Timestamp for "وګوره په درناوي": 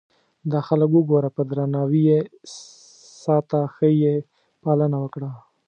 0.93-2.01